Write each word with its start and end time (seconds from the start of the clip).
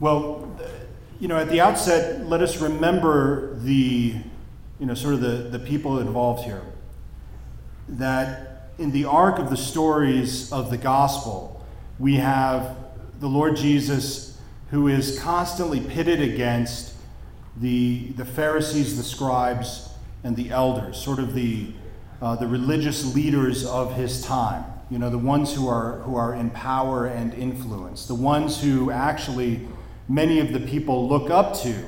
Well, 0.00 0.58
you 1.20 1.28
know, 1.28 1.36
at 1.36 1.50
the 1.50 1.60
outset, 1.60 2.26
let 2.26 2.40
us 2.40 2.56
remember 2.62 3.54
the, 3.58 4.14
you 4.78 4.86
know, 4.86 4.94
sort 4.94 5.12
of 5.12 5.20
the, 5.20 5.50
the 5.50 5.58
people 5.58 5.98
involved 5.98 6.44
here. 6.44 6.62
That 7.86 8.70
in 8.78 8.92
the 8.92 9.04
arc 9.04 9.38
of 9.38 9.50
the 9.50 9.58
stories 9.58 10.50
of 10.52 10.70
the 10.70 10.78
gospel, 10.78 11.62
we 11.98 12.16
have 12.16 12.78
the 13.20 13.28
Lord 13.28 13.56
Jesus 13.56 14.40
who 14.70 14.88
is 14.88 15.20
constantly 15.20 15.80
pitted 15.80 16.22
against 16.22 16.94
the, 17.58 18.12
the 18.12 18.24
Pharisees, 18.24 18.96
the 18.96 19.02
scribes, 19.02 19.90
and 20.24 20.34
the 20.34 20.48
elders, 20.48 20.96
sort 20.96 21.18
of 21.18 21.34
the, 21.34 21.74
uh, 22.22 22.36
the 22.36 22.46
religious 22.46 23.14
leaders 23.14 23.66
of 23.66 23.96
his 23.96 24.24
time. 24.24 24.64
You 24.88 24.98
know, 24.98 25.10
the 25.10 25.18
ones 25.18 25.54
who 25.54 25.68
are, 25.68 25.98
who 26.04 26.16
are 26.16 26.34
in 26.34 26.48
power 26.48 27.06
and 27.06 27.34
influence, 27.34 28.06
the 28.06 28.14
ones 28.14 28.62
who 28.62 28.90
actually 28.90 29.68
many 30.10 30.40
of 30.40 30.52
the 30.52 30.60
people 30.60 31.08
look 31.08 31.30
up 31.30 31.54
to. 31.62 31.84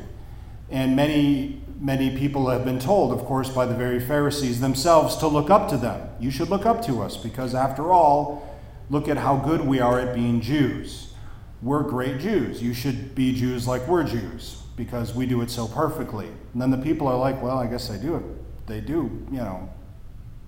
And 0.70 0.96
many, 0.96 1.60
many 1.80 2.16
people 2.16 2.48
have 2.48 2.64
been 2.64 2.78
told, 2.78 3.12
of 3.12 3.26
course, 3.26 3.50
by 3.50 3.66
the 3.66 3.74
very 3.74 4.00
Pharisees 4.00 4.60
themselves 4.60 5.16
to 5.16 5.26
look 5.26 5.50
up 5.50 5.68
to 5.70 5.76
them. 5.76 6.08
You 6.18 6.30
should 6.30 6.48
look 6.48 6.64
up 6.64 6.82
to 6.86 7.02
us 7.02 7.16
because, 7.16 7.54
after 7.54 7.92
all, 7.92 8.48
look 8.88 9.08
at 9.08 9.18
how 9.18 9.36
good 9.36 9.60
we 9.60 9.80
are 9.80 10.00
at 10.00 10.14
being 10.14 10.40
Jews. 10.40 11.12
We're 11.60 11.82
great 11.82 12.20
Jews. 12.20 12.62
You 12.62 12.72
should 12.72 13.14
be 13.14 13.34
Jews 13.34 13.68
like 13.68 13.86
we're 13.86 14.04
Jews 14.04 14.62
because 14.76 15.14
we 15.14 15.26
do 15.26 15.42
it 15.42 15.50
so 15.50 15.66
perfectly. 15.66 16.28
And 16.52 16.62
then 16.62 16.70
the 16.70 16.78
people 16.78 17.06
are 17.08 17.18
like, 17.18 17.42
well, 17.42 17.58
I 17.58 17.66
guess 17.66 17.88
they 17.88 17.98
do 17.98 18.16
it. 18.16 18.66
They 18.66 18.80
do, 18.80 19.26
you 19.30 19.38
know, 19.38 19.68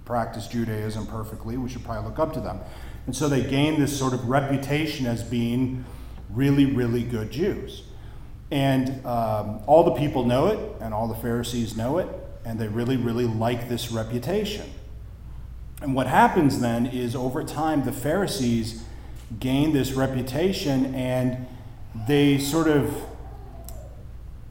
practice 0.04 0.46
Judaism 0.46 1.06
perfectly. 1.06 1.56
We 1.56 1.68
should 1.68 1.84
probably 1.84 2.08
look 2.08 2.18
up 2.18 2.32
to 2.34 2.40
them. 2.40 2.60
And 3.06 3.14
so 3.14 3.28
they 3.28 3.42
gain 3.42 3.78
this 3.78 3.96
sort 3.96 4.14
of 4.14 4.28
reputation 4.28 5.06
as 5.06 5.22
being 5.22 5.84
really, 6.34 6.66
really 6.66 7.02
good 7.02 7.30
Jews. 7.30 7.82
And 8.50 9.04
um, 9.06 9.60
all 9.66 9.84
the 9.84 9.94
people 9.94 10.24
know 10.24 10.46
it, 10.48 10.58
and 10.80 10.92
all 10.92 11.08
the 11.08 11.14
Pharisees 11.14 11.76
know 11.76 11.98
it, 11.98 12.08
and 12.44 12.58
they 12.58 12.68
really, 12.68 12.96
really 12.96 13.26
like 13.26 13.68
this 13.68 13.90
reputation. 13.90 14.70
And 15.80 15.94
what 15.94 16.06
happens 16.06 16.60
then 16.60 16.86
is 16.86 17.16
over 17.16 17.42
time, 17.42 17.84
the 17.84 17.92
Pharisees 17.92 18.84
gain 19.38 19.72
this 19.72 19.92
reputation 19.92 20.94
and 20.94 21.46
they 22.06 22.38
sort 22.38 22.68
of, 22.68 22.94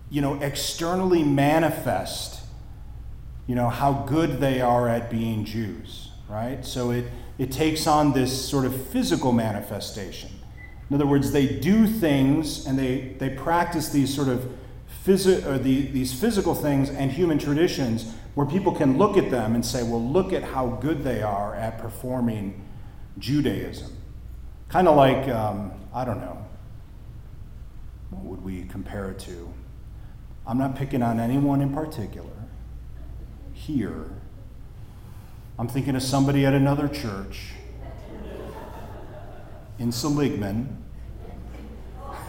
you 0.09 0.21
know, 0.21 0.41
externally 0.41 1.23
manifest, 1.23 2.41
you 3.47 3.55
know, 3.55 3.69
how 3.69 3.93
good 4.07 4.39
they 4.39 4.61
are 4.61 4.87
at 4.87 5.09
being 5.09 5.45
Jews, 5.45 6.09
right? 6.29 6.65
So 6.65 6.91
it, 6.91 7.05
it 7.37 7.51
takes 7.51 7.87
on 7.87 8.13
this 8.13 8.47
sort 8.49 8.65
of 8.65 8.87
physical 8.87 9.31
manifestation. 9.31 10.29
In 10.93 11.01
other 11.01 11.07
words, 11.07 11.31
they 11.31 11.47
do 11.47 11.87
things 11.87 12.67
and 12.67 12.77
they, 12.77 13.15
they 13.17 13.31
practice 13.31 13.89
these 13.89 14.13
sort 14.13 14.27
of 14.27 14.47
phys- 15.03 15.43
or 15.43 15.57
the, 15.57 15.87
these 15.87 16.13
physical 16.13 16.53
things 16.53 16.91
and 16.91 17.11
human 17.11 17.39
traditions 17.39 18.13
where 18.35 18.45
people 18.45 18.71
can 18.71 18.99
look 18.99 19.17
at 19.17 19.31
them 19.31 19.55
and 19.55 19.65
say, 19.65 19.81
well, 19.81 19.99
look 19.99 20.31
at 20.33 20.43
how 20.43 20.67
good 20.67 21.03
they 21.03 21.23
are 21.23 21.55
at 21.55 21.79
performing 21.79 22.63
Judaism. 23.17 23.91
Kind 24.69 24.87
of 24.87 24.95
like, 24.95 25.27
um, 25.29 25.71
I 25.95 26.05
don't 26.05 26.19
know, 26.19 26.45
what 28.11 28.23
would 28.25 28.43
we 28.43 28.65
compare 28.65 29.09
it 29.09 29.17
to? 29.21 29.51
I'm 30.45 30.59
not 30.59 30.75
picking 30.75 31.01
on 31.01 31.19
anyone 31.19 31.59
in 31.59 31.73
particular 31.73 32.29
here. 33.51 34.11
I'm 35.57 35.67
thinking 35.67 35.95
of 35.95 36.03
somebody 36.03 36.45
at 36.45 36.53
another 36.53 36.87
church 36.87 37.53
in 39.79 39.91
Seligman 39.91 40.82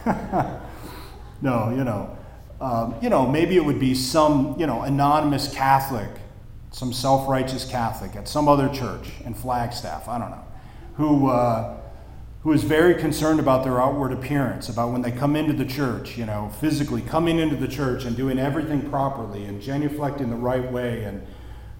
no, 1.43 1.71
you 1.71 1.85
know, 1.85 2.17
um, 2.61 2.95
you 3.01 3.09
know, 3.09 3.27
maybe 3.27 3.57
it 3.57 3.65
would 3.65 3.81
be 3.81 3.95
some, 3.95 4.55
you 4.59 4.67
know, 4.67 4.83
anonymous 4.83 5.53
Catholic, 5.53 6.11
some 6.71 6.93
self-righteous 6.93 7.65
Catholic 7.65 8.17
at 8.17 8.29
some 8.29 8.49
other 8.49 8.69
church 8.69 9.11
in 9.25 9.35
Flagstaff, 9.35 10.09
I 10.09 10.19
don't 10.19 10.31
know, 10.31 10.45
who, 10.97 11.29
uh, 11.29 11.77
who 12.43 12.53
is 12.53 12.65
very 12.65 12.95
concerned 12.95 13.41
about 13.41 13.65
their 13.65 13.81
outward 13.81 14.13
appearance, 14.13 14.69
about 14.69 14.93
when 14.93 15.01
they 15.01 15.11
come 15.11 15.37
into 15.37 15.55
the 15.55 15.65
church, 15.65 16.19
you 16.19 16.27
know, 16.27 16.51
physically 16.61 17.01
coming 17.01 17.39
into 17.39 17.57
the 17.57 17.69
church 17.69 18.05
and 18.05 18.17
doing 18.17 18.39
everything 18.39 18.89
properly 18.91 19.45
and 19.45 19.63
genuflecting 19.63 20.29
the 20.29 20.37
right 20.37 20.71
way 20.71 21.05
and 21.05 21.27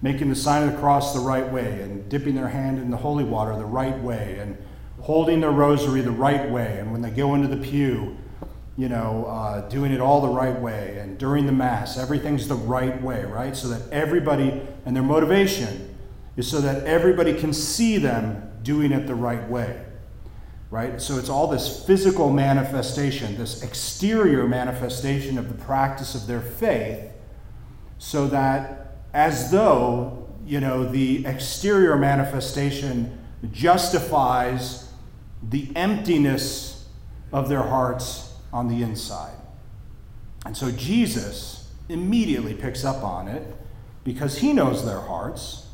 making 0.01 0.29
the 0.29 0.35
sign 0.35 0.63
of 0.63 0.73
the 0.73 0.79
cross 0.79 1.13
the 1.13 1.19
right 1.19 1.51
way 1.51 1.81
and 1.81 2.09
dipping 2.09 2.35
their 2.35 2.49
hand 2.49 2.79
in 2.79 2.89
the 2.89 2.97
holy 2.97 3.23
water 3.23 3.55
the 3.55 3.65
right 3.65 3.99
way 3.99 4.37
and 4.39 4.57
holding 5.05 5.39
their 5.39 5.51
rosary 5.51 6.01
the 6.01 6.09
right 6.09 6.49
way, 6.49 6.79
and 6.79 6.91
when 6.91 7.01
they 7.01 7.11
go 7.11 7.35
into 7.35 7.47
the 7.47 7.57
pew, 7.57 8.17
you 8.77 8.89
know, 8.89 9.25
uh, 9.25 9.67
doing 9.69 9.91
it 9.91 10.01
all 10.01 10.21
the 10.21 10.27
right 10.27 10.59
way, 10.59 10.97
and 10.99 11.17
during 11.17 11.45
the 11.45 11.51
Mass, 11.51 11.97
everything's 11.97 12.47
the 12.47 12.55
right 12.55 13.01
way, 13.01 13.23
right? 13.23 13.55
So 13.55 13.69
that 13.69 13.89
everybody, 13.89 14.61
and 14.85 14.95
their 14.95 15.03
motivation 15.03 15.97
is 16.35 16.49
so 16.49 16.59
that 16.59 16.83
everybody 16.83 17.33
can 17.33 17.53
see 17.53 17.97
them 17.97 18.51
doing 18.63 18.91
it 18.91 19.07
the 19.07 19.15
right 19.15 19.47
way, 19.49 19.85
right? 20.71 21.01
So 21.01 21.17
it's 21.17 21.29
all 21.29 21.47
this 21.47 21.85
physical 21.85 22.29
manifestation, 22.29 23.37
this 23.37 23.63
exterior 23.63 24.45
manifestation 24.45 25.37
of 25.37 25.47
the 25.47 25.63
practice 25.63 26.13
of 26.13 26.27
their 26.27 26.41
faith, 26.41 27.11
so 27.97 28.27
that 28.27 28.97
as 29.13 29.51
though, 29.51 30.27
you 30.45 30.59
know, 30.59 30.83
the 30.83 31.25
exterior 31.25 31.95
manifestation 31.95 33.17
justifies 33.53 34.91
the 35.41 35.71
emptiness 35.77 36.87
of 37.31 37.47
their 37.47 37.63
hearts 37.63 38.24
on 38.55 38.69
the 38.69 38.81
inside. 38.81 39.35
And 40.45 40.55
so 40.55 40.71
Jesus 40.71 41.69
immediately 41.89 42.53
picks 42.53 42.85
up 42.85 43.03
on 43.03 43.27
it 43.27 43.43
because 44.05 44.37
he 44.37 44.53
knows 44.53 44.85
their 44.85 45.01
hearts. 45.01 45.67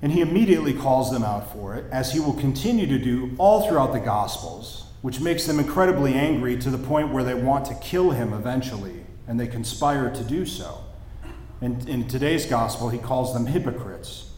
And 0.00 0.12
he 0.12 0.20
immediately 0.20 0.72
calls 0.72 1.10
them 1.10 1.24
out 1.24 1.52
for 1.52 1.74
it, 1.74 1.84
as 1.90 2.12
he 2.12 2.20
will 2.20 2.34
continue 2.34 2.86
to 2.86 2.98
do 2.98 3.34
all 3.38 3.68
throughout 3.68 3.92
the 3.92 4.00
Gospels, 4.00 4.86
which 5.00 5.20
makes 5.20 5.44
them 5.46 5.58
incredibly 5.58 6.14
angry 6.14 6.56
to 6.58 6.70
the 6.70 6.78
point 6.78 7.12
where 7.12 7.24
they 7.24 7.34
want 7.34 7.66
to 7.66 7.74
kill 7.74 8.12
him 8.12 8.32
eventually, 8.32 9.04
and 9.26 9.40
they 9.40 9.48
conspire 9.48 10.08
to 10.14 10.22
do 10.22 10.46
so. 10.46 10.84
And 11.60 11.88
in 11.88 12.06
today's 12.06 12.46
Gospel, 12.46 12.90
he 12.90 12.98
calls 12.98 13.34
them 13.34 13.46
hypocrites 13.46 14.30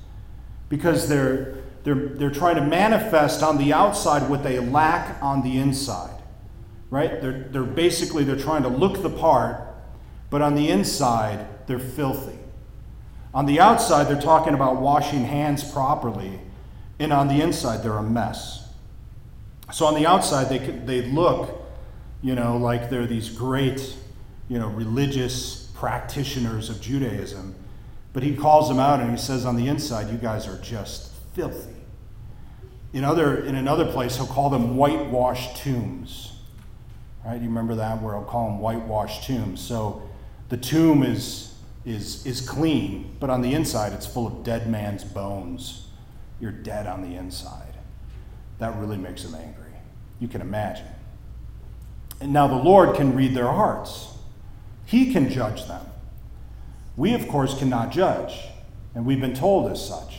because 0.69 1.09
they're 1.09 1.59
they're, 1.85 1.95
they're 1.95 2.31
trying 2.31 2.57
to 2.57 2.63
manifest 2.63 3.43
on 3.43 3.59
the 3.59 3.75
outside 3.75 4.31
what 4.31 4.43
they 4.43 4.59
lack 4.59 5.23
on 5.23 5.43
the 5.43 5.59
inside. 5.59 6.14
Right? 6.91 7.21
They're, 7.21 7.49
they're 7.51 7.63
basically 7.65 8.25
they're 8.25 8.37
trying 8.37 8.63
to 8.63 8.69
look 8.69 9.03
the 9.03 9.11
part, 9.11 9.61
but 10.31 10.43
on 10.43 10.55
the 10.55 10.69
inside, 10.69 11.47
they're 11.67 11.79
filthy. 11.79 12.39
On 13.33 13.47
the 13.47 13.59
outside, 13.59 14.05
they're 14.05 14.21
talking 14.21 14.55
about 14.55 14.77
washing 14.77 15.25
hands 15.25 15.69
properly, 15.73 16.41
and 16.99 17.13
on 17.13 17.29
the 17.29 17.41
inside, 17.41 17.83
they're 17.83 17.93
a 17.93 18.03
mess. 18.03 18.69
So 19.73 19.87
on 19.87 19.95
the 19.95 20.07
outside, 20.07 20.49
they, 20.49 20.59
they 20.59 21.03
look, 21.03 21.63
you 22.23 22.35
know, 22.35 22.57
like 22.57 22.91
they're 22.91 23.07
these 23.07 23.29
great, 23.29 23.97
you 24.49 24.59
know, 24.59 24.69
religious 24.69 25.71
practitioners 25.75 26.71
of 26.71 26.81
Judaism. 26.81 27.55
But 28.13 28.23
he 28.23 28.37
calls 28.37 28.69
them 28.69 28.79
out 28.79 29.01
and 29.01 29.11
he 29.11 29.17
says, 29.17 29.45
on 29.45 29.57
the 29.57 29.67
inside, 29.67 30.11
you 30.11 30.17
guys 30.17 30.47
are 30.47 30.59
just 30.59 31.13
filthy. 31.35 31.75
In, 32.93 33.03
other, 33.03 33.45
in 33.45 33.57
another 33.57 33.91
place, 33.91 34.17
he'll 34.17 34.27
call 34.27 34.51
them 34.51 34.77
whitewashed 34.77 35.57
tombs. 35.57 36.34
Right? 37.25 37.41
You 37.41 37.49
remember 37.49 37.75
that 37.77 38.03
where 38.03 38.15
I'll 38.15 38.25
call 38.25 38.49
them 38.49 38.59
whitewashed 38.59 39.25
tombs. 39.25 39.61
So 39.61 40.03
the 40.51 40.57
tomb 40.57 41.03
is, 41.03 41.55
is, 41.85 42.25
is 42.27 42.41
clean, 42.41 43.17
but 43.19 43.31
on 43.31 43.41
the 43.41 43.55
inside, 43.55 43.93
it's 43.93 44.07
full 44.07 44.27
of 44.27 44.45
dead 44.45 44.69
man's 44.69 45.05
bones. 45.05 45.89
You're 46.41 46.53
dead 46.53 46.87
on 46.87 47.03
the 47.03 47.17
inside. 47.17 47.75
That 48.59 48.77
really 48.77 48.99
makes 48.99 49.23
them 49.23 49.35
angry. 49.35 49.73
You 50.21 50.29
can 50.29 50.41
imagine. 50.41 50.87
And 52.21 52.33
now 52.33 52.47
the 52.47 52.55
Lord 52.55 52.95
can 52.97 53.17
read 53.17 53.35
their 53.35 53.49
hearts, 53.49 54.15
He 54.85 55.13
can 55.13 55.31
judge 55.31 55.67
them. 55.67 55.87
We, 56.97 57.15
of 57.15 57.27
course, 57.27 57.59
cannot 57.59 57.91
judge, 57.91 58.39
and 58.95 59.05
we've 59.05 59.21
been 59.21 59.35
told 59.35 59.71
as 59.73 59.85
such. 59.85 60.19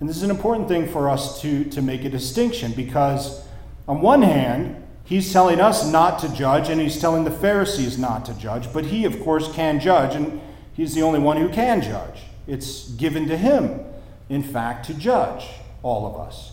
And 0.00 0.08
this 0.08 0.16
is 0.16 0.22
an 0.22 0.30
important 0.30 0.68
thing 0.68 0.88
for 0.88 1.08
us 1.08 1.40
to, 1.42 1.64
to 1.64 1.82
make 1.82 2.04
a 2.04 2.08
distinction 2.08 2.72
because, 2.72 3.46
on 3.86 4.00
one 4.00 4.22
hand, 4.22 4.85
he's 5.06 5.32
telling 5.32 5.60
us 5.60 5.90
not 5.90 6.18
to 6.18 6.28
judge 6.28 6.68
and 6.68 6.80
he's 6.80 7.00
telling 7.00 7.24
the 7.24 7.30
Pharisees 7.30 7.96
not 7.96 8.26
to 8.26 8.34
judge, 8.34 8.70
but 8.72 8.86
he, 8.86 9.04
of 9.06 9.18
course, 9.22 9.50
can 9.52 9.80
judge 9.80 10.14
and 10.14 10.40
he's 10.74 10.94
the 10.94 11.02
only 11.02 11.20
one 11.20 11.38
who 11.38 11.48
can 11.48 11.80
judge. 11.80 12.24
It's 12.46 12.90
given 12.90 13.26
to 13.28 13.36
him, 13.36 13.80
in 14.28 14.42
fact, 14.42 14.86
to 14.86 14.94
judge 14.94 15.46
all 15.82 16.06
of 16.06 16.20
us. 16.20 16.52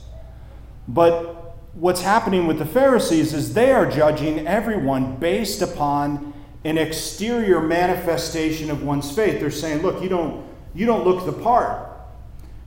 But 0.87 1.55
what's 1.73 2.01
happening 2.01 2.47
with 2.47 2.59
the 2.59 2.65
Pharisees 2.65 3.33
is 3.33 3.53
they 3.53 3.71
are 3.71 3.89
judging 3.89 4.47
everyone 4.47 5.17
based 5.17 5.61
upon 5.61 6.33
an 6.63 6.77
exterior 6.77 7.59
manifestation 7.59 8.71
of 8.71 8.83
one's 8.83 9.13
faith. 9.13 9.39
They're 9.39 9.51
saying, 9.51 9.81
look, 9.81 10.01
you 10.01 10.09
don't, 10.09 10.45
you 10.73 10.85
don't 10.85 11.03
look 11.03 11.25
the 11.25 11.33
part. 11.33 11.89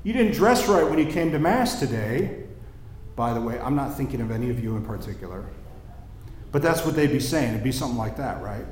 You 0.02 0.12
didn't 0.12 0.34
dress 0.34 0.68
right 0.68 0.88
when 0.88 0.98
you 0.98 1.06
came 1.06 1.32
to 1.32 1.38
Mass 1.38 1.80
today. 1.80 2.44
By 3.16 3.32
the 3.32 3.40
way, 3.40 3.58
I'm 3.58 3.74
not 3.74 3.96
thinking 3.96 4.20
of 4.20 4.30
any 4.30 4.50
of 4.50 4.62
you 4.62 4.76
in 4.76 4.84
particular. 4.84 5.44
But 6.56 6.62
that's 6.62 6.86
what 6.86 6.96
they'd 6.96 7.12
be 7.12 7.20
saying. 7.20 7.50
It'd 7.50 7.62
be 7.62 7.70
something 7.70 7.98
like 7.98 8.16
that, 8.16 8.40
right? 8.40 8.64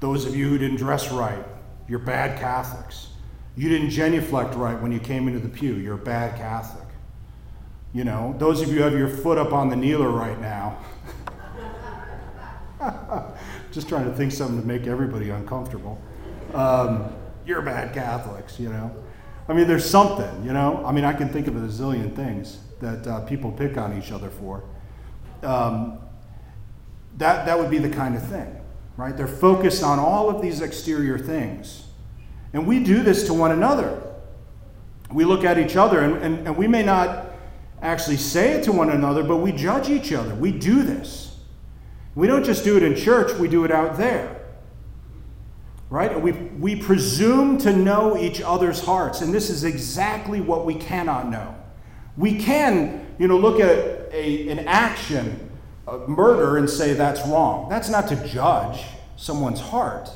Those 0.00 0.26
of 0.26 0.36
you 0.36 0.50
who 0.50 0.58
didn't 0.58 0.76
dress 0.76 1.10
right, 1.10 1.42
you're 1.88 1.98
bad 1.98 2.38
Catholics. 2.38 3.08
You 3.56 3.70
didn't 3.70 3.88
genuflect 3.88 4.54
right 4.54 4.78
when 4.78 4.92
you 4.92 5.00
came 5.00 5.26
into 5.26 5.40
the 5.40 5.48
pew, 5.48 5.76
you're 5.76 5.94
a 5.94 5.96
bad 5.96 6.36
Catholic. 6.36 6.86
You 7.94 8.04
know, 8.04 8.34
those 8.36 8.60
of 8.60 8.68
you 8.68 8.74
who 8.74 8.82
have 8.82 8.92
your 8.92 9.08
foot 9.08 9.38
up 9.38 9.54
on 9.54 9.70
the 9.70 9.76
kneeler 9.76 10.10
right 10.10 10.38
now, 10.42 10.76
just 13.72 13.88
trying 13.88 14.04
to 14.04 14.14
think 14.14 14.30
something 14.30 14.60
to 14.60 14.66
make 14.66 14.86
everybody 14.86 15.30
uncomfortable. 15.30 15.98
Um, 16.52 17.14
you're 17.46 17.62
bad 17.62 17.94
Catholics, 17.94 18.60
you 18.60 18.68
know. 18.68 18.94
I 19.48 19.54
mean, 19.54 19.66
there's 19.66 19.88
something, 19.88 20.44
you 20.44 20.52
know. 20.52 20.84
I 20.84 20.92
mean, 20.92 21.04
I 21.04 21.14
can 21.14 21.30
think 21.30 21.46
of 21.46 21.56
a 21.56 21.60
zillion 21.60 22.14
things 22.14 22.58
that 22.80 23.06
uh, 23.06 23.20
people 23.22 23.52
pick 23.52 23.78
on 23.78 23.96
each 23.98 24.12
other 24.12 24.28
for. 24.28 24.64
Um, 25.42 25.98
that, 27.18 27.46
that 27.46 27.58
would 27.58 27.70
be 27.70 27.78
the 27.78 27.90
kind 27.90 28.16
of 28.16 28.26
thing, 28.26 28.60
right? 28.96 29.16
They're 29.16 29.26
focused 29.26 29.82
on 29.82 29.98
all 29.98 30.30
of 30.30 30.40
these 30.40 30.60
exterior 30.60 31.18
things. 31.18 31.84
And 32.52 32.66
we 32.66 32.82
do 32.82 33.02
this 33.02 33.26
to 33.26 33.34
one 33.34 33.52
another. 33.52 34.02
We 35.12 35.24
look 35.24 35.44
at 35.44 35.58
each 35.58 35.76
other, 35.76 36.00
and, 36.00 36.22
and, 36.22 36.46
and 36.46 36.56
we 36.56 36.66
may 36.66 36.82
not 36.82 37.26
actually 37.82 38.16
say 38.16 38.52
it 38.52 38.64
to 38.64 38.72
one 38.72 38.90
another, 38.90 39.22
but 39.22 39.38
we 39.38 39.52
judge 39.52 39.88
each 39.88 40.12
other. 40.12 40.34
We 40.34 40.52
do 40.52 40.82
this. 40.82 41.38
We 42.14 42.26
don't 42.26 42.44
just 42.44 42.64
do 42.64 42.76
it 42.76 42.82
in 42.82 42.96
church, 42.96 43.38
we 43.38 43.48
do 43.48 43.64
it 43.64 43.70
out 43.70 43.96
there. 43.96 44.36
Right? 45.88 46.20
We, 46.20 46.32
we 46.32 46.76
presume 46.76 47.58
to 47.58 47.72
know 47.72 48.16
each 48.16 48.40
other's 48.40 48.84
hearts, 48.84 49.20
and 49.20 49.34
this 49.34 49.50
is 49.50 49.64
exactly 49.64 50.40
what 50.40 50.64
we 50.64 50.74
cannot 50.74 51.28
know. 51.28 51.56
We 52.16 52.38
can, 52.38 53.06
you 53.18 53.26
know, 53.26 53.36
look 53.36 53.60
at 53.60 54.12
a, 54.12 54.48
an 54.48 54.60
action, 54.60 55.49
murder, 56.06 56.56
and 56.56 56.68
say 56.68 56.94
that's 56.94 57.26
wrong. 57.26 57.68
That's 57.68 57.88
not 57.88 58.08
to 58.08 58.28
judge 58.28 58.84
someone's 59.16 59.60
heart. 59.60 60.10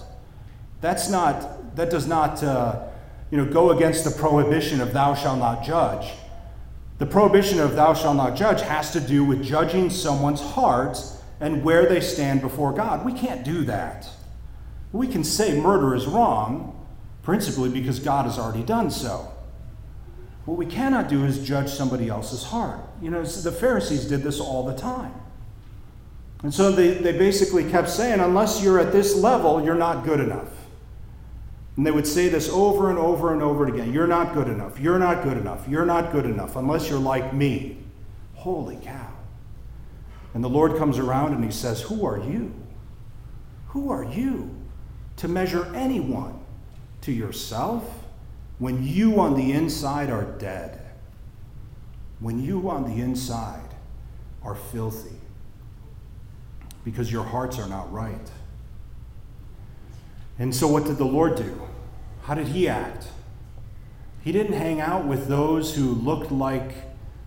That's 0.81 1.09
not, 1.09 1.77
that 1.77 1.91
does 1.91 2.07
not, 2.07 2.43
uh, 2.43 2.83
you 3.31 3.39
know, 3.39 3.47
go 3.47 3.71
against 3.71 4.05
the 4.05 4.11
prohibition 4.11 4.81
of 4.81 4.93
thou 4.93 5.15
shalt 5.15 5.39
not 5.39 5.65
judge. 5.65 6.13
The 6.99 7.07
prohibition 7.07 7.59
of 7.59 7.75
thou 7.75 7.95
shalt 7.95 8.17
not 8.17 8.37
judge 8.37 8.61
has 8.63 8.93
to 8.93 9.01
do 9.01 9.25
with 9.25 9.43
judging 9.43 9.91
someone's 9.91 10.41
heart 10.41 10.99
and 11.41 11.65
where 11.65 11.87
they 11.87 12.01
stand 12.01 12.41
before 12.41 12.73
God. 12.73 13.05
We 13.05 13.13
can't 13.13 13.45
do 13.45 13.65
that. 13.65 14.09
We 14.93 15.09
can 15.09 15.25
say 15.25 15.61
murder 15.61 15.95
is 15.95 16.07
wrong, 16.07 16.87
principally 17.23 17.69
because 17.69 17.99
God 17.99 18.27
has 18.27 18.39
already 18.39 18.63
done 18.63 18.91
so. 18.91 19.33
What 20.45 20.57
we 20.57 20.67
cannot 20.67 21.09
do 21.09 21.25
is 21.25 21.45
judge 21.45 21.71
somebody 21.71 22.09
else's 22.09 22.45
heart. 22.45 22.81
You 23.03 23.11
know, 23.11 23.25
the 23.25 23.51
Pharisees 23.51 24.05
did 24.07 24.23
this 24.23 24.39
all 24.39 24.65
the 24.65 24.75
time. 24.75 25.15
And 26.45 26.53
so 26.53 26.71
they, 26.71 26.91
they 26.91 27.13
basically 27.13 27.69
kept 27.71 27.89
saying, 27.89 28.21
unless 28.21 28.63
you're 28.63 28.79
at 28.79 28.93
this 28.93 29.17
level, 29.17 29.65
you're 29.65 29.75
not 29.75 30.05
good 30.05 30.21
enough. 30.21 30.51
And 31.77 31.87
they 31.87 31.91
would 31.91 32.07
say 32.07 32.29
this 32.29 32.51
over 32.51 32.91
and 32.91 32.99
over 32.99 33.33
and 33.33 33.43
over 33.43 33.67
again 33.67 33.93
You're 33.95 34.07
not 34.07 34.35
good 34.35 34.49
enough. 34.49 34.79
You're 34.79 34.99
not 34.99 35.25
good 35.25 35.39
enough. 35.39 35.67
You're 35.67 35.87
not 35.87 36.13
good 36.13 36.27
enough 36.27 36.55
unless 36.55 36.89
you're 36.89 37.01
like 37.01 37.33
me. 37.33 37.79
Holy 38.35 38.77
cow. 38.77 39.11
And 40.35 40.45
the 40.45 40.49
Lord 40.49 40.77
comes 40.77 40.99
around 40.99 41.33
and 41.33 41.43
he 41.43 41.51
says, 41.51 41.81
Who 41.81 42.05
are 42.05 42.19
you? 42.19 42.55
Who 43.69 43.91
are 43.91 44.05
you 44.05 44.55
to 45.17 45.29
measure 45.29 45.75
anyone 45.75 46.39
to 47.01 47.13
yourself 47.13 48.05
when 48.59 48.87
you 48.87 49.19
on 49.19 49.35
the 49.35 49.53
inside 49.53 50.11
are 50.11 50.25
dead? 50.25 50.79
When 52.21 52.39
you 52.39 52.69
on 52.69 52.85
the 52.85 53.03
inside 53.03 53.75
are 54.43 54.55
filthy 54.55 55.24
because 56.85 57.11
your 57.11 57.25
hearts 57.25 57.59
are 57.59 57.69
not 57.69 57.93
right. 57.93 58.31
And 60.39 60.55
so, 60.55 60.69
what 60.69 60.85
did 60.85 60.99
the 60.99 61.05
Lord 61.05 61.37
do? 61.37 61.69
How 62.23 62.35
did 62.35 62.49
he 62.49 62.69
act? 62.69 63.09
He 64.23 64.33
didn't 64.33 64.55
hang 64.55 64.81
out 64.81 65.05
with 65.05 65.29
those 65.29 65.77
who 65.77 65.93
looked 65.93 66.33
like 66.33 66.73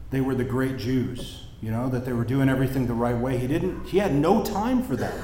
they 0.09 0.21
were 0.21 0.35
the 0.35 0.43
great 0.43 0.77
Jews, 0.77 1.45
you 1.61 1.71
know, 1.71 1.89
that 1.89 2.05
they 2.05 2.13
were 2.13 2.23
doing 2.23 2.49
everything 2.49 2.87
the 2.87 2.93
right 2.93 3.17
way. 3.17 3.37
He 3.37 3.47
didn't, 3.47 3.85
he 3.85 3.99
had 3.99 4.13
no 4.13 4.43
time 4.43 4.81
for 4.83 4.95
them. 4.95 5.23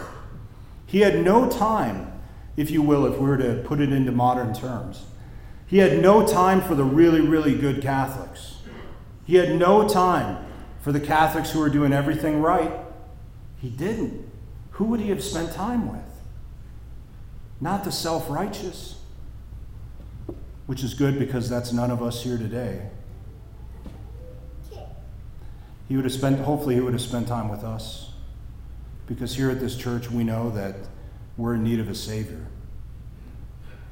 He 0.86 1.00
had 1.00 1.24
no 1.24 1.50
time, 1.50 2.12
if 2.56 2.70
you 2.70 2.82
will, 2.82 3.06
if 3.06 3.20
we 3.20 3.28
were 3.28 3.38
to 3.38 3.64
put 3.66 3.82
it 3.82 3.92
into 3.92 4.12
modern 4.12 4.54
terms. 4.54 5.06
He 5.66 5.80
had 5.80 6.00
no 6.00 6.26
time 6.28 6.62
for 6.62 6.76
the 6.76 6.84
really, 6.84 7.22
really 7.22 7.56
good 7.56 7.82
Catholics. 7.82 8.58
He 9.26 9.38
had 9.38 9.56
no 9.56 9.88
time 9.88 10.46
for 10.82 10.92
the 10.92 11.00
Catholics 11.00 11.52
who 11.52 11.60
were 11.60 11.70
doing 11.70 11.94
everything 11.94 12.42
right. 12.42 12.72
He 13.64 13.70
didn't. 13.70 14.30
Who 14.72 14.86
would 14.86 15.00
he 15.00 15.10
have 15.10 15.24
spent 15.24 15.54
time 15.54 15.92
with? 15.92 16.14
not 17.64 17.86
the 17.86 17.92
self 17.92 18.30
righteous, 18.30 19.00
which 20.66 20.84
is 20.84 20.94
good 20.94 21.18
because 21.18 21.50
that's 21.50 21.72
none 21.72 21.90
of 21.90 22.04
us 22.04 22.22
here 22.22 22.38
today. 22.38 22.90
He 25.88 25.96
would 25.96 26.06
have 26.06 26.14
spent, 26.14 26.40
hopefully, 26.40 26.76
he 26.76 26.82
would 26.82 26.94
have 26.94 27.02
spent 27.02 27.28
time 27.28 27.50
with 27.50 27.64
us 27.64 28.12
because 29.08 29.36
here 29.36 29.50
at 29.50 29.60
this 29.60 29.76
church 29.76 30.10
we 30.10 30.24
know 30.24 30.50
that 30.52 30.76
we're 31.38 31.56
in 31.56 31.64
need 31.64 31.80
of 31.80 31.90
a 31.90 31.96
Savior. 31.96 32.48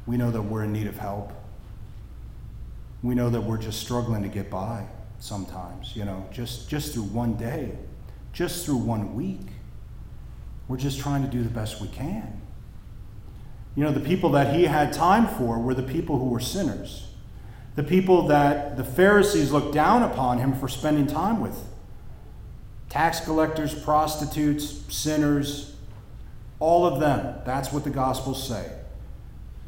We 0.06 0.18
know 0.18 0.32
that 0.32 0.42
we're 0.42 0.64
in 0.64 0.74
need 0.74 0.88
of 0.88 0.98
help. 0.98 1.32
We 3.04 3.16
know 3.16 3.30
that 3.30 3.42
we're 3.42 3.58
just 3.58 3.80
struggling 3.80 4.24
to 4.24 4.30
get 4.30 4.50
by 4.50 4.86
sometimes, 5.20 5.96
you 5.96 6.06
know, 6.06 6.28
just, 6.32 6.70
just 6.70 6.94
through 6.94 7.04
one 7.04 7.36
day, 7.36 7.78
just 8.34 8.66
through 8.66 8.78
one 8.78 9.16
week. 9.16 9.48
We're 10.72 10.78
just 10.78 11.02
trying 11.02 11.22
to 11.24 11.28
do 11.28 11.44
the 11.44 11.50
best 11.50 11.82
we 11.82 11.90
can. 11.90 12.42
You 13.76 13.84
know, 13.84 13.92
the 13.92 14.00
people 14.00 14.30
that 14.30 14.56
he 14.56 14.64
had 14.64 14.94
time 14.94 15.28
for 15.28 15.60
were 15.60 15.74
the 15.74 15.84
people 15.84 16.18
who 16.18 16.30
were 16.30 16.40
sinners, 16.40 17.10
the 17.76 17.84
people 17.84 18.30
that 18.30 18.78
the 18.78 18.86
Pharisees 18.86 19.52
looked 19.52 19.74
down 19.74 20.02
upon 20.02 20.38
him 20.38 20.54
for 20.54 20.70
spending 20.70 21.08
time 21.08 21.42
with 21.42 21.62
tax 22.88 23.20
collectors, 23.20 23.76
prostitutes, 23.76 24.82
sinners, 24.88 25.76
all 26.62 26.86
of 26.86 27.02
them. 27.02 27.42
That's 27.46 27.74
what 27.74 27.84
the 27.84 27.90
Gospels 27.90 28.48
say. 28.48 28.72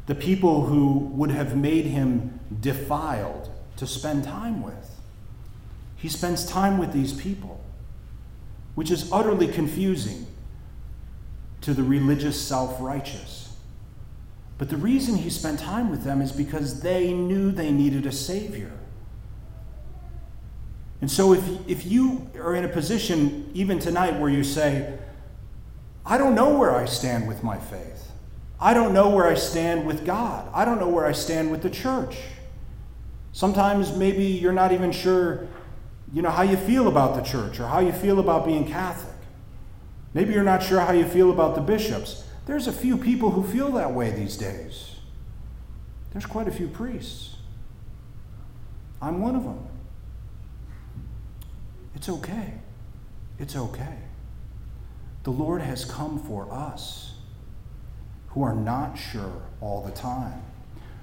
The 0.06 0.14
people 0.14 0.64
who 0.64 1.10
would 1.12 1.30
have 1.30 1.54
made 1.54 1.84
him 1.84 2.40
defiled 2.62 3.50
to 3.76 3.86
spend 3.86 4.24
time 4.24 4.62
with. 4.62 5.02
He 5.96 6.08
spends 6.08 6.46
time 6.46 6.78
with 6.78 6.94
these 6.94 7.12
people, 7.12 7.62
which 8.74 8.90
is 8.90 9.12
utterly 9.12 9.48
confusing 9.48 10.28
to 11.64 11.72
the 11.72 11.82
religious 11.82 12.40
self 12.40 12.78
righteous. 12.78 13.56
But 14.58 14.68
the 14.68 14.76
reason 14.76 15.16
he 15.16 15.30
spent 15.30 15.58
time 15.58 15.90
with 15.90 16.04
them 16.04 16.20
is 16.20 16.30
because 16.30 16.82
they 16.82 17.12
knew 17.12 17.50
they 17.50 17.72
needed 17.72 18.06
a 18.06 18.12
Savior. 18.12 18.70
And 21.00 21.10
so, 21.10 21.32
if, 21.32 21.42
if 21.66 21.86
you 21.86 22.30
are 22.36 22.54
in 22.54 22.64
a 22.64 22.68
position, 22.68 23.50
even 23.54 23.78
tonight, 23.78 24.20
where 24.20 24.30
you 24.30 24.44
say, 24.44 24.98
I 26.06 26.18
don't 26.18 26.34
know 26.34 26.56
where 26.56 26.74
I 26.74 26.84
stand 26.84 27.26
with 27.26 27.42
my 27.42 27.56
faith, 27.58 28.12
I 28.60 28.74
don't 28.74 28.92
know 28.92 29.08
where 29.08 29.26
I 29.26 29.34
stand 29.34 29.86
with 29.86 30.04
God, 30.04 30.48
I 30.54 30.64
don't 30.64 30.78
know 30.78 30.88
where 30.88 31.06
I 31.06 31.12
stand 31.12 31.50
with 31.50 31.62
the 31.62 31.70
church. 31.70 32.16
Sometimes 33.32 33.96
maybe 33.96 34.24
you're 34.24 34.52
not 34.52 34.70
even 34.70 34.92
sure, 34.92 35.48
you 36.12 36.22
know, 36.22 36.30
how 36.30 36.42
you 36.42 36.56
feel 36.56 36.88
about 36.88 37.16
the 37.16 37.22
church 37.22 37.58
or 37.58 37.66
how 37.66 37.80
you 37.80 37.92
feel 37.92 38.20
about 38.20 38.46
being 38.46 38.68
Catholic. 38.68 39.13
Maybe 40.14 40.32
you're 40.32 40.44
not 40.44 40.62
sure 40.62 40.80
how 40.80 40.92
you 40.92 41.04
feel 41.04 41.30
about 41.30 41.56
the 41.56 41.60
bishops. 41.60 42.24
There's 42.46 42.66
a 42.66 42.72
few 42.72 42.96
people 42.96 43.32
who 43.32 43.42
feel 43.42 43.72
that 43.72 43.92
way 43.92 44.10
these 44.10 44.36
days. 44.36 44.96
There's 46.12 46.26
quite 46.26 46.46
a 46.46 46.52
few 46.52 46.68
priests. 46.68 47.36
I'm 49.02 49.20
one 49.20 49.34
of 49.34 49.42
them. 49.42 49.66
It's 51.96 52.08
okay. 52.08 52.54
It's 53.38 53.56
okay. 53.56 53.98
The 55.24 55.30
Lord 55.30 55.62
has 55.62 55.84
come 55.84 56.22
for 56.22 56.52
us 56.52 57.14
who 58.28 58.42
are 58.42 58.54
not 58.54 58.96
sure 58.96 59.42
all 59.60 59.82
the 59.82 59.90
time. 59.90 60.42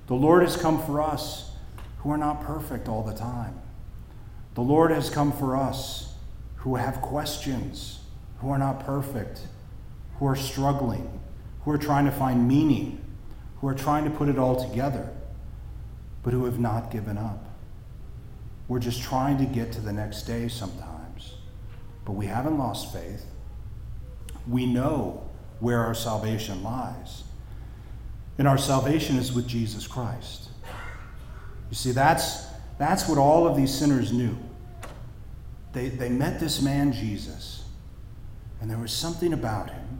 The 0.07 0.13
Lord 0.15 0.43
has 0.43 0.55
come 0.55 0.81
for 0.85 1.01
us 1.01 1.51
who 1.99 2.11
are 2.11 2.17
not 2.17 2.41
perfect 2.43 2.87
all 2.87 3.03
the 3.03 3.13
time. 3.13 3.59
The 4.55 4.61
Lord 4.61 4.91
has 4.91 5.09
come 5.09 5.31
for 5.31 5.55
us 5.55 6.13
who 6.57 6.75
have 6.75 7.01
questions, 7.01 7.99
who 8.41 8.49
are 8.49 8.57
not 8.57 8.85
perfect, 8.85 9.41
who 10.17 10.27
are 10.27 10.35
struggling, 10.35 11.19
who 11.63 11.71
are 11.71 11.77
trying 11.77 12.05
to 12.05 12.11
find 12.11 12.47
meaning, 12.47 13.03
who 13.59 13.67
are 13.67 13.75
trying 13.75 14.03
to 14.03 14.09
put 14.09 14.27
it 14.27 14.37
all 14.37 14.55
together, 14.67 15.09
but 16.23 16.33
who 16.33 16.45
have 16.45 16.59
not 16.59 16.91
given 16.91 17.17
up. 17.17 17.45
We're 18.67 18.79
just 18.79 19.01
trying 19.01 19.37
to 19.37 19.45
get 19.45 19.71
to 19.73 19.81
the 19.81 19.93
next 19.93 20.23
day 20.23 20.47
sometimes, 20.47 21.35
but 22.05 22.13
we 22.13 22.25
haven't 22.25 22.57
lost 22.57 22.91
faith. 22.93 23.25
We 24.47 24.65
know 24.65 25.29
where 25.59 25.79
our 25.79 25.93
salvation 25.93 26.63
lies. 26.63 27.23
And 28.37 28.47
our 28.47 28.57
salvation 28.57 29.17
is 29.17 29.31
with 29.31 29.47
Jesus 29.47 29.85
Christ. 29.85 30.49
You 31.69 31.75
see, 31.75 31.91
that's, 31.91 32.47
that's 32.79 33.07
what 33.07 33.19
all 33.19 33.47
of 33.47 33.55
these 33.55 33.71
sinners 33.73 34.11
knew. 34.11 34.35
They, 35.73 35.89
they 35.89 36.09
met 36.09 36.39
this 36.39 36.61
man, 36.61 36.91
Jesus, 36.91 37.60
And 38.61 38.69
there 38.69 38.77
was 38.77 38.93
something 38.93 39.33
about 39.33 39.71
him. 39.71 39.99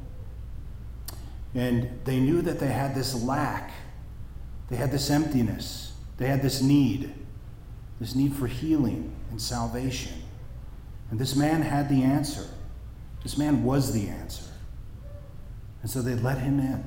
And 1.53 1.99
they 2.05 2.19
knew 2.19 2.41
that 2.43 2.59
they 2.59 2.67
had 2.67 2.95
this 2.95 3.21
lack, 3.21 3.73
they 4.69 4.77
had 4.77 4.91
this 4.91 5.09
emptiness, 5.09 5.93
they 6.17 6.27
had 6.27 6.41
this 6.41 6.61
need, 6.61 7.13
this 7.99 8.15
need 8.15 8.33
for 8.33 8.47
healing 8.47 9.13
and 9.31 9.41
salvation. 9.41 10.13
And 11.09 11.19
this 11.19 11.35
man 11.35 11.61
had 11.61 11.89
the 11.89 12.03
answer. 12.03 12.47
This 13.23 13.37
man 13.37 13.63
was 13.63 13.91
the 13.91 14.07
answer. 14.07 14.45
And 15.81 15.91
so 15.91 16.01
they 16.01 16.15
let 16.15 16.37
him 16.37 16.59
in. 16.59 16.85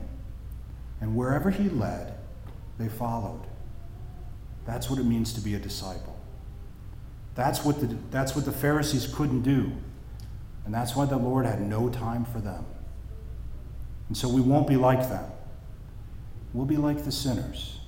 And 1.01 1.15
wherever 1.15 1.51
he 1.51 1.69
led, 1.69 2.15
they 2.79 2.89
followed. 2.89 3.43
That's 4.65 4.89
what 4.89 4.99
it 4.99 5.05
means 5.05 5.35
to 5.35 5.41
be 5.41 5.55
a 5.55 5.59
disciple. 5.59 6.19
That's 7.35 7.65
what 7.65 7.81
the, 7.81 7.97
that's 8.11 8.35
what 8.35 8.45
the 8.45 8.53
Pharisees 8.53 9.13
couldn't 9.15 9.43
do. 9.43 9.73
And 10.65 10.73
that's 10.73 10.97
why 10.97 11.05
the 11.05 11.17
Lord 11.17 11.47
had 11.47 11.61
no 11.61 11.89
time 11.89 12.25
for 12.25 12.41
them. 12.41 12.65
And 14.09 14.17
so 14.17 14.29
we 14.29 14.41
won't 14.41 14.67
be 14.67 14.77
like 14.77 15.09
them. 15.09 15.25
We'll 16.53 16.67
be 16.67 16.77
like 16.77 17.05
the 17.05 17.13
sinners. 17.13 17.81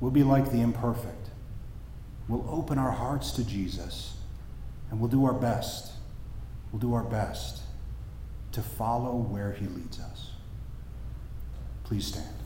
We'll 0.00 0.10
be 0.10 0.22
like 0.22 0.50
the 0.50 0.60
imperfect. 0.60 1.30
We'll 2.28 2.46
open 2.50 2.78
our 2.78 2.90
hearts 2.90 3.32
to 3.32 3.44
Jesus 3.44 4.16
and 4.90 5.00
we'll 5.00 5.10
do 5.10 5.24
our 5.24 5.32
best. 5.32 5.92
We'll 6.70 6.80
do 6.80 6.94
our 6.94 7.04
best 7.04 7.62
to 8.52 8.62
follow 8.62 9.16
where 9.16 9.52
he 9.52 9.66
leads 9.66 10.00
us. 10.00 10.30
Please 11.84 12.06
stand. 12.06 12.37